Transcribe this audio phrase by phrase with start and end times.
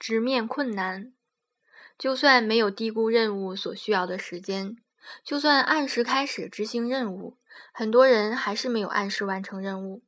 [0.00, 1.12] 直面困难。
[1.98, 4.78] 就算没有低估任务所需要的时间，
[5.22, 7.36] 就算按时开始执行任务，
[7.72, 10.02] 很多人还是没有按时完成任务。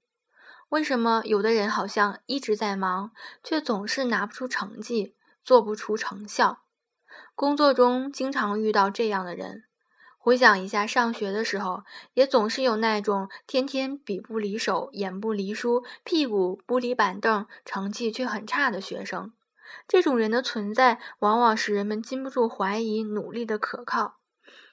[0.71, 3.13] 为什么有的人好像一直在忙，
[3.45, 5.14] 却总是拿不出成绩，
[5.45, 6.62] 做不出成效？
[7.34, 9.64] 工作中经常遇到这样的人。
[10.16, 11.82] 回想一下上学的时候，
[12.14, 19.32] 也总是有那种天天笔不离手、眼不离书、屁股不离板凳，成绩却很差的学生。
[19.87, 24.19] 这种人的存在，往往使人们禁不住怀疑努力的可靠。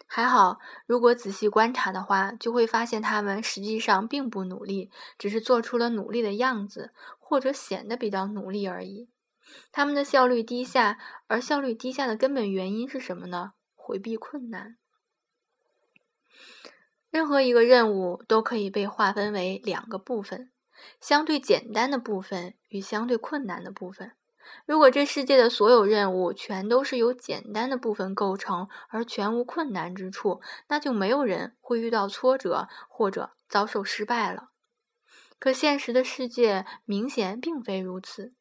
[0.06, 0.58] 还好，
[0.88, 4.90] 如果仔细观察的话，就会发现他们实际上并不努力，
[5.20, 9.10] 只是做出了努力的样子，或者显得比较努力而已。
[9.72, 10.98] 他们的效率低下，
[11.28, 13.54] 而效率低下的根本原因是什么呢？
[13.76, 14.78] 回避困难。
[17.12, 20.52] 任何一个任务都可以被划分为两个部分：
[21.00, 24.14] 相对简单的部分与相对困难的部分。
[24.66, 34.50] 如果这世界的所有任务全都是由简单的部分构成，而全无困难之处，那就没有人会遇到挫折或者遭受失败了。
[35.40, 38.34] 可现实的世界明显并非如此。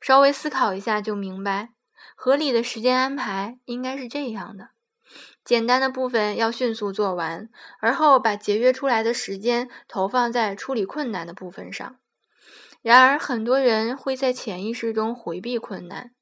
[0.00, 1.74] 稍微思考一下就明白，
[2.14, 4.70] 合理的时间安排应该是这样的：
[5.44, 7.48] 简单的部分要迅速做完，
[7.80, 11.98] 而后把节约出来的时间投放在处理困难的部分上。
[12.82, 16.12] 然而，很多人会在潜意识中回避困难，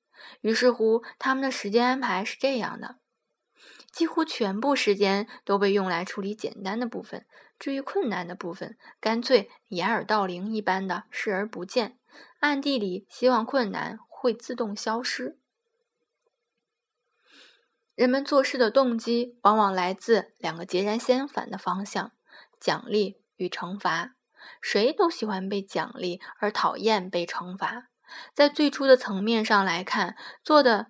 [0.42, 2.97] 于是乎，他们的时间安排是这样的：
[3.91, 7.25] 几乎全部时间都被用来处理简单的部分，
[7.58, 11.98] 至于困难的部分，干脆掩耳盗铃一般的视而不见，
[12.41, 15.39] 暗地里希望困难会自动消失。
[17.95, 22.12] 人们做事的动机往往来自两个截然相反的方向：
[22.61, 24.14] 奖励与惩罚。
[24.60, 27.88] 谁都喜欢被奖励，而讨厌被惩罚。
[28.34, 30.88] 在最初的层面上来看，做的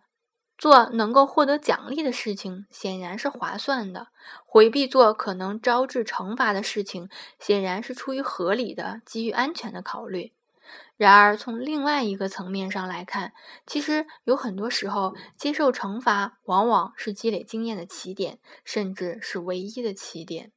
[0.56, 4.06] 做能够获得奖励的事情，显然是划算的；
[4.46, 10.32] 回避做可能招致惩罚的事情，显然是出于合理的、基于安全的考虑。
[10.96, 13.32] 然而，从另外一个层面上来看，
[13.66, 20.52] 其实有很多时候，接受惩罚往往是积累经验的起点，甚至是唯一的起点。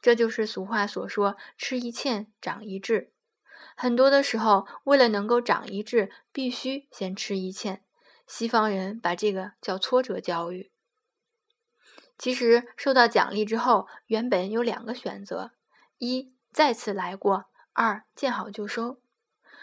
[0.00, 3.12] 这就是俗话所说“吃一堑，长一智”。
[3.76, 7.80] 很多的时候，为了能够长一智，必须先吃一堑。
[8.26, 10.70] 西方人把这个叫挫折教育。
[12.18, 15.52] 其实，受到奖励之后，原本有两个选择：
[15.98, 19.00] 一再次来过；二见好就收。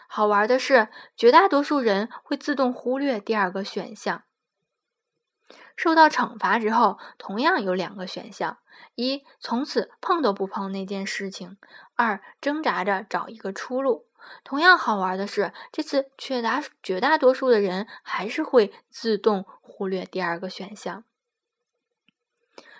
[0.07, 4.23] 好玩的是，绝大多数人会自动忽略第二个选项。
[5.75, 8.57] 受到惩罚之后，同样有两个选项：
[8.95, 11.57] 一，从此碰都不碰那件事情；
[11.95, 14.05] 二，挣扎着找一个出路。
[14.43, 21.03] 同样好玩的是，这次却大绝大多数的人还是会自动忽略第二个选项。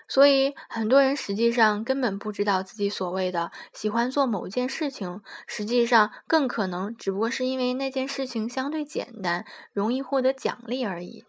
[0.07, 11.25] 所以，很多人实际上根本不知道自己所谓的喜欢做某件事情，实际上更可能只不过是因为那件事情相对简单，容易获得奖励而已。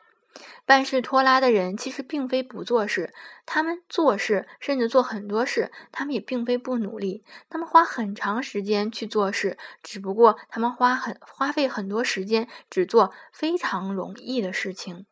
[0.64, 3.14] 办事拖拉的人其实并非不做事，
[3.44, 15.06] 他们做事，甚至做很多事，他们也并非不努力，他们花很长时间去做事，只不过他们花很花费很多时间，只做非常容易的事情。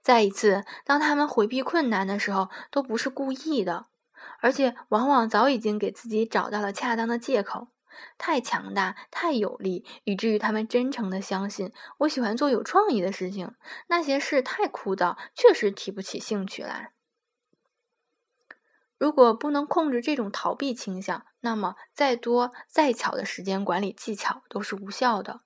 [0.00, 3.86] 再一次，当他们回避困难的时候，都不是故意的，
[4.40, 7.68] 而且往往早已经给自己找到了恰当的借口。
[8.18, 13.54] 太强大，太有力，以至于他们真诚的相信，我喜欢做有创意的事情。
[13.88, 16.92] 那些事太枯燥，确实提不起兴趣来。
[18.98, 25.42] 如果不能控制这种逃避倾向，那么再多再巧的时间管理技巧都是无效的，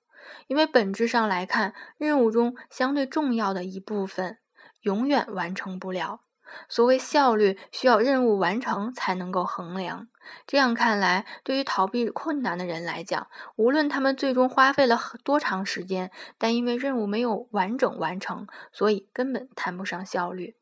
[0.47, 4.37] 因为本质上来看，任务中相对重要的一部分
[4.81, 6.21] 永远完成不了。
[6.69, 10.07] 所谓效率，需要任务完成才能够衡量。
[10.45, 20.55] 这样看来，对于逃避困难的人来讲，无论他们最终花费了多长时间，但因为任务没有完整完成，所以根本谈不上效率。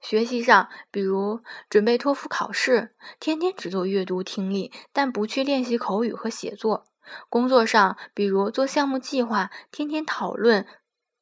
[0.00, 6.86] 学习上，比如准备托福考试，天天只做阅读听力，但不去练习口语和写作；
[7.28, 10.66] 工作上，比如做项目计划，天天讨论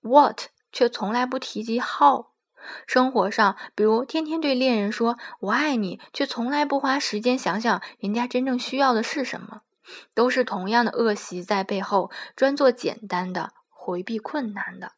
[0.00, 2.28] what，却从来不提及 how。
[2.86, 9.62] 生活上，比如天天对恋人说“我爱你”，却从来不花时间想想人家真正需要的是什么，
[10.14, 14.92] 都是同样的恶习在背后专做简单的，回避困难的。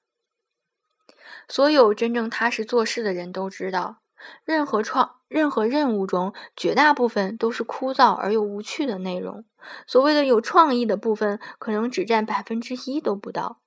[1.49, 4.03] 所有真正踏实做事的人都知道，
[4.45, 9.45] 任何创任何任务中，绝大部分都是枯燥而又无趣的内容。
[9.87, 13.61] 所谓的有创意的部分，可能只占百分之一都不到。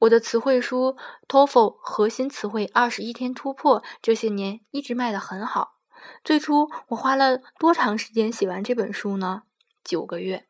[0.00, 0.96] 我的词汇书
[1.28, 5.74] 《TOEFL 核心词汇二十一天突破》这些年一直卖得很好。
[6.22, 9.42] 最初我花了多长时间写完这本书呢？
[9.82, 10.46] 九个月。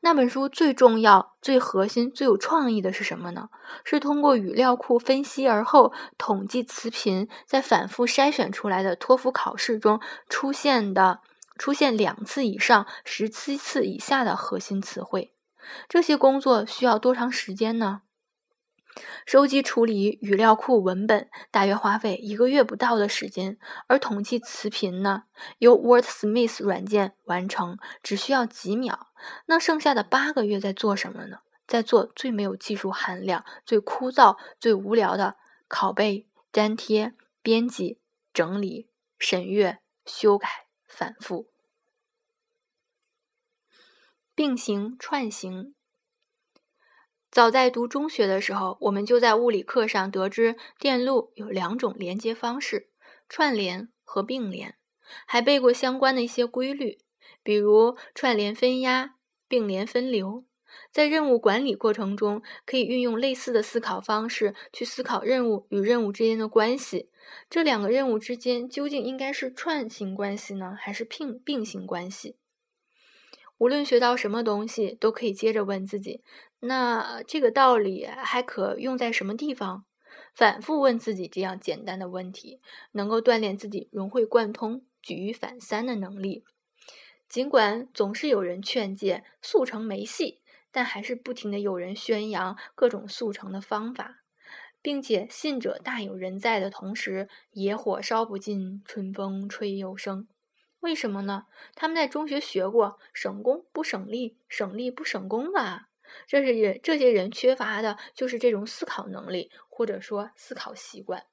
[0.00, 3.50] 那本书最重要、最核心、最有创意的是什么呢？
[3.84, 10.00] 是通过语料库分析而后统计词频，在反复筛选出来的托福考试中
[10.30, 11.20] 出现的、
[11.58, 15.34] 出现两次以上、十七次以下的核心词汇。
[15.88, 18.00] 这些工作需要多长时间呢？
[19.26, 25.24] 收集处理语料库文本大约花费一个月不到的时间，而统计词频呢，
[25.58, 29.08] 由 WordSmith 软件完成，只需要几秒。
[29.46, 31.38] 那剩下的八个月在做什么呢？
[31.66, 35.36] 在做最没有技术含量、最枯燥、最无聊的
[35.68, 37.12] 拷贝、粘贴、
[37.42, 37.98] 编辑、
[38.32, 38.88] 整理、
[39.18, 40.48] 审阅、修改、
[40.86, 41.50] 反复、
[44.34, 45.75] 并行串行。
[47.36, 52.88] 早在读中学的时候，我们就在物理课上得知电路有两种连接方式：
[53.28, 54.76] 串联和并联，
[55.26, 56.96] 还背过相关的一些规律，
[57.42, 59.16] 比如串联分压、
[59.46, 60.46] 并联分流。
[60.90, 67.10] 在任务管理过程中，可以运用类似的思考方式去思考任务与任务之间的关系。
[67.50, 72.36] 这两个任务之间究竟应该是串行关系呢，还是并并行关系？
[73.58, 76.22] 无论学到什么东西，都可以接着问自己：
[76.60, 79.84] 那这个道理还可用在什么地方？
[80.34, 82.60] 反复问自己这样简单的问题，
[82.92, 86.44] 能够锻炼自己融会贯通、举一反三的能力。
[87.28, 94.22] 尽管总是有人劝诫速成没戏，但还是不停的有人宣扬各种速成的方法，
[94.82, 100.28] 并且信者大有人在的同时，野火烧不尽，春风吹又生。
[100.80, 101.46] 为什么呢？
[101.74, 105.88] 他们在中学学过省功不省力，省力不省功吧！
[106.26, 111.26] 这是人这些人缺乏的就是这种思考能力，或者说思考习惯。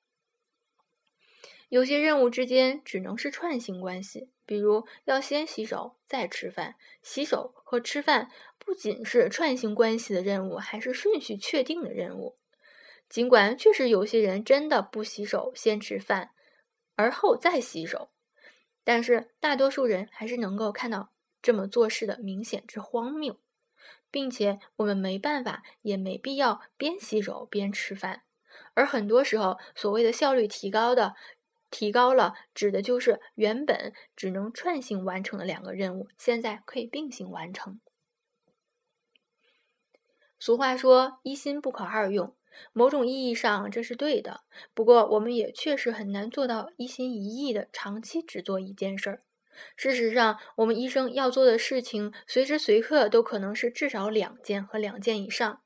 [1.70, 6.76] 有些任务之间只能是串行关系，比如要先洗手再吃饭。
[7.02, 8.30] 洗手和吃饭
[8.60, 12.38] 不仅是串行关系的任务，还是顺序确定的任务。
[13.10, 16.32] 尽管确实有些人真的不洗手先吃饭，
[16.96, 18.12] 而后再洗手。
[18.84, 21.12] 但是大多数人还是能够看到
[21.42, 23.40] 这么做事的明显之荒谬，
[24.14, 28.22] 并且我们没办法，也没必要边洗手边吃饭。
[28.76, 31.16] 而很多时候，所谓的效率提高的
[31.72, 37.82] 提高了，指的就是原本只能串行完成的两个任务，现在可以并行完成。
[40.38, 42.36] 俗话说：“一心不可二用。”
[42.72, 44.42] 某种意义上，这是对的。
[44.76, 49.24] 不过，我们也确实很难做到一心一意的长期只做一件事儿。
[49.76, 55.62] 事实上，我们一生要做的事情，随时随刻都可能是至少两件和两件以上。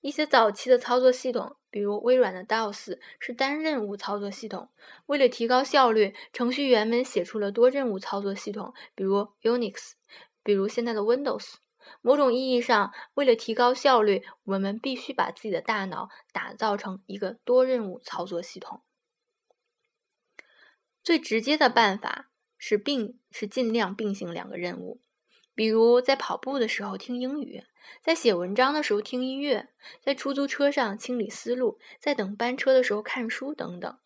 [0.00, 4.68] 一些早期的操作系统，比如微软的 DOS，是单任务操作系统。
[5.06, 9.92] 为了提高效率，程序员们写出了多任务操作系统，比如 Unix，
[10.42, 11.54] 比如现在的 Windows。
[12.00, 18.82] 某种意义上，为了提高效率，我们必须把自己的大脑打造成一个多任务操作系统。
[21.04, 22.30] 最直接的办法
[22.64, 25.00] 是并，是尽量并行两个任务，
[25.52, 27.64] 比如在跑步的时候听英语，
[28.04, 29.70] 在写文章的时候听音乐，
[30.00, 33.98] 在出租车上清理思路，在等班车的时候看书等等。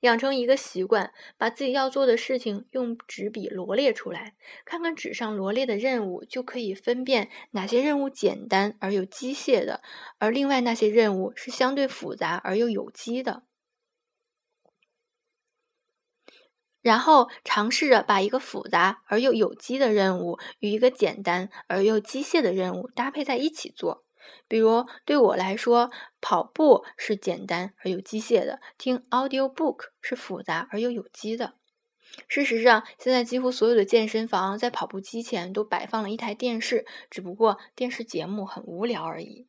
[0.00, 4.34] 养成一个习惯，把自己要做的事情用纸笔罗列出来，
[4.66, 9.80] 看看纸上罗列的任务，就可以分辨哪些任务简单而又机械的，
[10.18, 13.44] 而另外那些任务是相对复杂而又有机的。
[16.84, 24.04] 然后尝试着把一个复杂而又有机的任务与一个简单而又机械的任务搭配在一起做。
[24.46, 31.54] 比如对我来说，跑步是简单而又机械的；听 audio book 是复杂而又有机的。
[32.28, 39.46] 事实上，现在几乎所有的健身房在跑步机前都摆放了一台电视，只不过电视节目很无聊而已。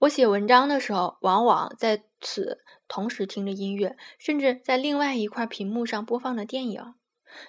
[0.00, 6.94] 我写文章的时候，往往在此同时听着音乐，甚至在另外一块屏幕上播放着电影。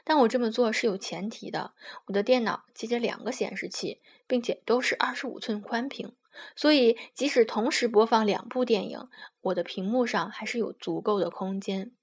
[0.04, 1.74] 但我这么做是有前提的，
[2.08, 6.14] 我的电脑接着两个显示器，并且都是二十五寸宽屏，
[6.54, 9.08] 所以即使同时播放两部电影，
[9.40, 11.94] 我的屏幕上还是有足够的空间。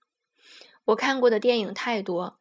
[0.86, 2.38] 我看过的电影太多，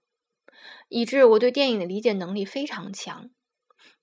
[0.88, 3.30] 以致我对电影的理解能力非常强。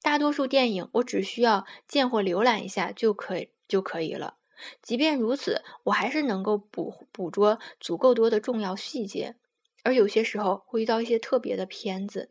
[0.02, 4.38] 大多数电影我只需要见或浏览一下就可以就可以了。
[4.80, 9.36] 即便如此，我还是能够捕捕捉足够多的重要细节。
[9.82, 12.30] 而有些时候会遇到一些特别的片子，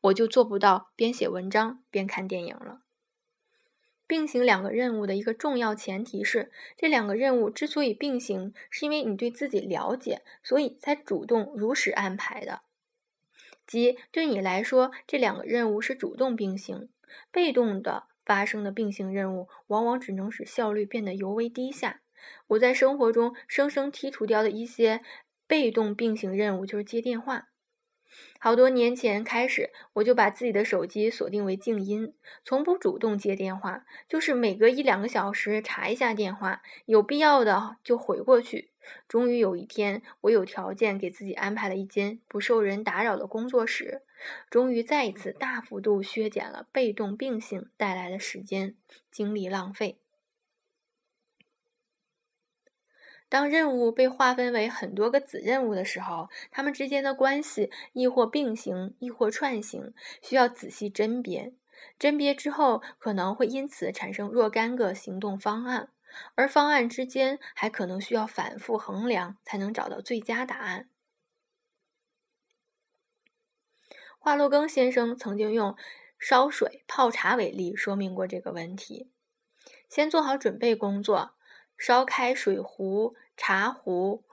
[0.00, 2.82] 我就做不到边写文章边看电影了。
[4.08, 12.62] 并行两个任务的一个重要前提是，这两个任务之所以并行，是因为你对自己了解，所以才主动如实安排的。
[13.66, 16.88] 即对你来说，这两个任务是主动并行，
[17.30, 22.00] 被动的发生的并行任务，往往只能使效率变得尤为低下。
[22.48, 25.00] 我在生活中生生剔除掉的一些
[25.46, 27.48] 被动并行任务，就是接电话。
[28.38, 32.12] 好多年前开始，我就把自己的手机锁定为静音，
[32.44, 38.70] 从不主动接电话，就是每隔一两个小时查一下电话，有必要的就回过去。
[39.08, 44.02] 终于有一天，我有条件给自己安排了一间不受人打扰的工作室，
[44.50, 48.76] 终于再一次大幅度削减了被动并行带来的时间
[49.10, 49.98] 精力浪费。
[53.28, 61.54] 当任务被划分为很多个子任务的时候，它们之间的关系亦或并行，亦或串行，需要仔细甄别。
[61.98, 65.88] 甄别之后，可能会因此产生若干个行动方案，
[66.34, 70.90] 而方案之间还可能需要反复衡量，才能找到最佳答案。
[74.24, 75.76] 华罗庚先生曾经用
[76.16, 79.10] 烧水泡茶为例，说明过这个问题。
[79.88, 81.34] 先做好准备工作，
[81.76, 83.16] 烧开水壶。
[83.36, 84.24] 茶壶、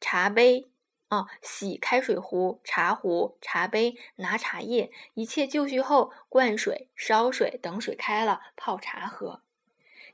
[0.00, 0.72] 茶杯，
[1.10, 9.42] 哦，洗开水壶、茶壶、茶杯，拿茶叶，一切就绪后，灌水、烧水，等水开了，泡茶喝。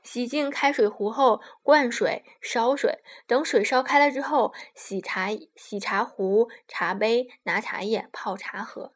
[0.01, 8.93] 洗净开水壶后，灌水、烧水，等水烧开了之后，洗茶、洗茶壶、茶杯，拿茶叶，泡茶喝。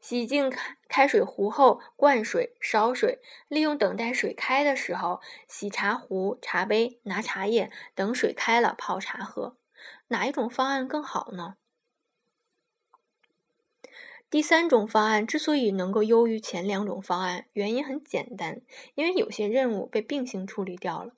[0.00, 9.58] 洗净开开水壶后，灌水、烧水，利用等待水开的时候，洗茶壶、茶杯，拿茶叶，等水开了泡茶喝。
[10.08, 11.56] 哪一种方案更好呢？
[14.30, 18.62] 第三种方案之所以能够优于前两种方案，原因很简单，
[18.94, 21.14] 因为有些任务被并行处理掉了。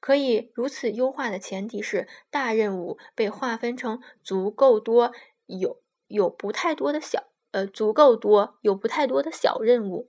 [0.00, 5.12] 可以如此优化的前提是，大任务被划分成足够多
[5.46, 7.28] 有有不太多的小。
[7.52, 10.08] 呃，足够多，有不太多的小任务，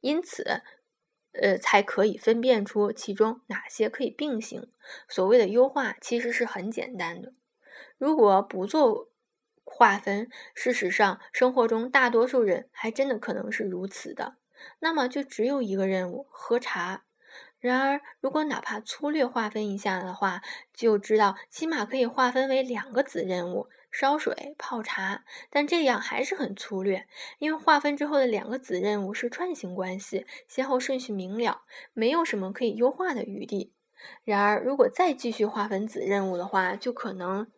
[0.00, 0.62] 因此，
[1.32, 4.70] 呃，才可以分辨出其中哪些可以并行。
[5.08, 7.32] 所谓的优化其实是很简单的。
[7.98, 9.09] 如果不做
[9.80, 14.36] 划分，事实上，生活中大多数人还真的可能是如此的。
[14.80, 17.04] 那么，就只有一个任务——喝茶。
[17.60, 20.42] 然而，如果哪怕粗略划分一下的话，
[20.74, 23.70] 就知道起码可以划分为两个子任务。
[23.90, 27.06] 烧水泡茶，但这样还是很粗略，
[27.38, 31.62] 因为划分之后的两个子任务是串行关系，先后顺序明了，
[31.94, 33.72] 没有什么可以优化的余地。
[34.24, 37.50] 然而，如果再继续划分子任务的话，就可能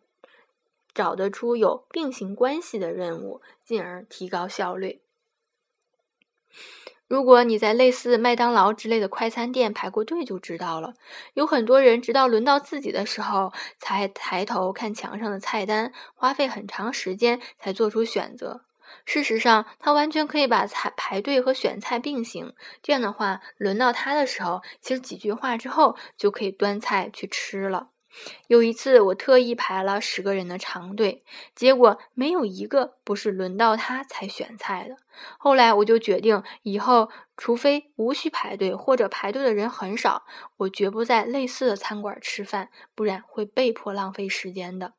[0.93, 5.01] 找得出有并行关系的任务，进而提高效率。
[7.07, 10.93] 如果你在类似麦当劳之类的快餐店排过队，就知道了。
[11.33, 18.65] 有很多人直到轮到自己的时候，才抬头看墙上的菜单，花费很长时间才做出选择。
[19.05, 22.55] 事实上，他完全可以把菜排队和选菜并行。
[22.81, 27.89] 这样的话，轮到他的时候，其实几句话之后就可以端菜去吃了。
[28.47, 31.23] 有一次，我特意排了十个人的长队，
[31.55, 34.97] 结果没有一个不是轮到他才选菜的。
[35.37, 40.23] 后来我就决定，以后除非无需排队或者排队的人很少，
[40.57, 44.93] 我绝不在类似的餐馆吃饭，不然会被迫浪费时间的。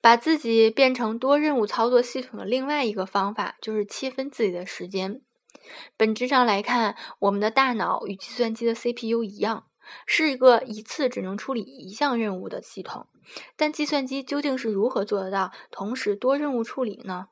[0.00, 5.22] 把自己变成多任务操作系统的另外一个方法，就是切分自己的时间。
[5.96, 9.66] 本质上来看，我们的大脑与计算机的 CPU 一样。
[10.06, 13.06] 是一个一次只能处理一项任务的系统，
[13.56, 17.28] 但计算机究竟是如何做得到同时多任务处理呢？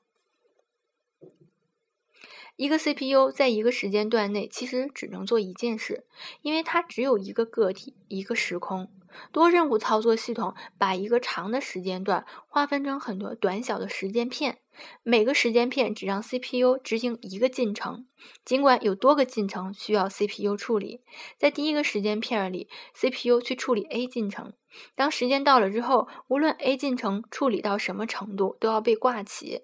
[2.57, 6.05] 一个 CPU 在一个时间段内其实只能做一件事，
[6.43, 8.93] 因为它只有一个个体、一个时空。
[9.33, 14.59] 多任务操作系统把一个长的时间段划分成很多短小的时间片，
[15.03, 18.07] 每个时间片只让 CPU 执行一个进程。
[18.45, 21.03] 尽管有多个进程需要 CPU 处理，
[21.39, 24.53] 在第一个时间片里，CPU 去处理 A 进程。
[24.95, 29.63] 当时间到了之后，无论 A 进程处理到什么程度，都要被挂起。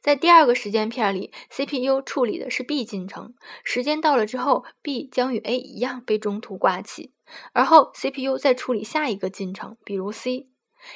[0.00, 3.34] 在第二个时间片里，CPU 处理的是 B 进程，
[3.64, 7.12] 时间到了之后，B 将与 A 一样被中途挂起，
[7.52, 10.48] 而后 CPU 再处理下一个进程，比如 C，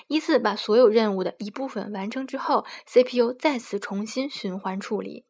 [0.07, 5.27] 依次把所有任务的一部分完成之后，CPU 再次重新循环处理，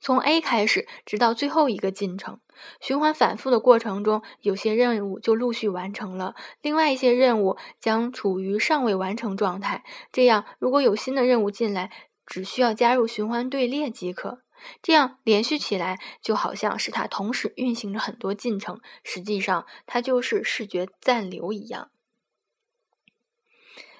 [0.00, 2.40] 从 A 开始，直到最后一个进程，
[2.80, 9.84] 循环反复的过程中，有些任务就陆续完成了，另外一些任务将处于尚未完成状态。
[10.10, 11.92] 这样，如果有新的任务进来，
[12.26, 14.42] 只需要加入循环队列即可。
[14.80, 21.90] 这样连续起来，就好像是它同时运行着很多进程，实际上它就是视觉暂留一样。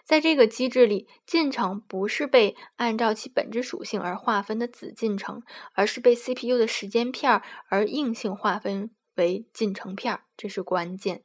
[0.04, 5.42] 在这个机制里，进程不是被按照其本质属性而划分的子进程，
[5.74, 11.24] 而是被 CPU 的时间片而硬性划分为进程片，这是关键。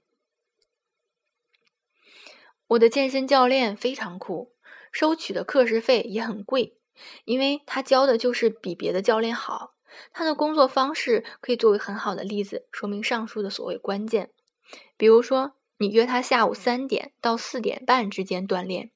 [2.68, 4.54] 我的健身教练非常酷，
[4.92, 6.78] 收取的课时费也很贵，
[7.26, 9.74] 因为他教的就是比别的教练好。
[10.12, 14.32] 他的工作方式可以作为很好的例子，说明上述的所谓关键。
[14.98, 15.54] 比如说。
[15.80, 18.90] 你约他下午三点到四点半之间锻炼，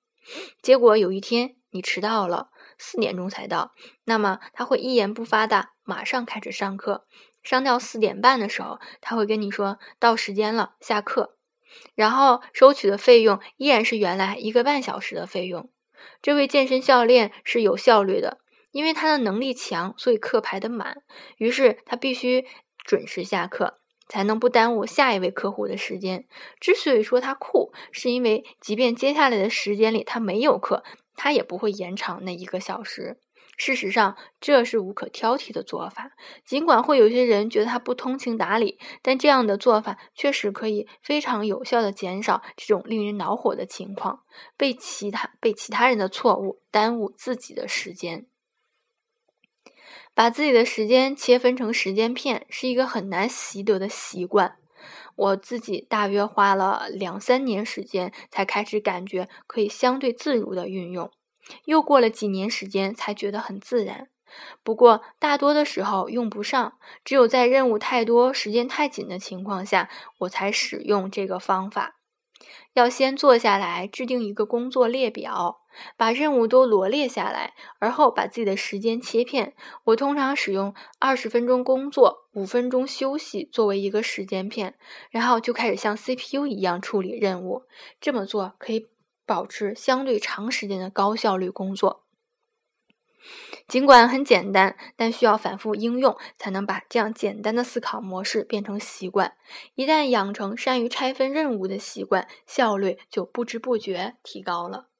[0.63, 7.05] 结果有一天你迟到了，四点钟才到，那么他会一言不发的马上开始上课，
[7.43, 11.35] 上到四点半的时候，他会跟你说到时间了，下课，
[11.93, 15.69] 然后收取的费用依然是原来一个半小时的费用。
[16.21, 18.39] 这位健身教练是有效率的，
[18.71, 21.03] 因为他的能力强，所以课排得满，
[21.37, 22.45] 于是他必须
[22.83, 23.77] 准时下课。
[24.09, 26.25] 才能不耽误下一位客户的时间。
[26.59, 30.83] 之所以说他酷，是因为即便接下来的时间里他没有课，
[31.15, 33.21] 他也不会延长那一个小时。
[33.63, 36.13] 事实上，这是无可挑剔的做法。
[36.43, 44.23] 尽管会有些人觉得他不通情达理，但这样的做法确实可以非常有效的减少这种令人恼火的情况：
[44.57, 48.25] 被其他被其他人的错误耽误自己的时间。
[50.15, 54.57] 把自己的时间切分成时间片是一个很难习得的习惯。
[55.15, 61.11] 我自己大约花了两三年时间才开始感觉可以相对自如的运用，
[61.65, 64.09] 又过了几年时间才觉得很自然。
[64.63, 71.97] 不过大多的时候用不上，只有在任务太多、时间太紧的情况下，我才使用这个方法。
[72.73, 75.59] 要先坐下来制定一个工作列表，
[75.97, 79.53] 把任务都罗列下来，而后把自己的时间切片。
[79.83, 84.75] 我通常使用二十分钟工作、五分钟休息作为一个时间片，
[85.09, 87.63] 然后就开始像 CPU 一样处理任务。
[87.99, 88.87] 这么做可以
[89.31, 92.03] 保持相对长时间的高效率工作。
[93.65, 99.37] 尽管很简单，但需要反复应用，才能把这样简单的思考模式变成习惯。
[99.75, 104.90] 一旦养成善于拆分任务的习惯，效率就不知不觉提高了。